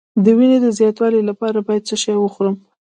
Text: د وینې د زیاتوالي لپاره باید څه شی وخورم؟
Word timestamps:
د 0.23 0.25
وینې 0.37 0.57
د 0.61 0.67
زیاتوالي 0.77 1.21
لپاره 1.29 1.57
باید 1.67 1.87
څه 1.89 1.95
شی 2.03 2.13
وخورم؟ 2.19 2.55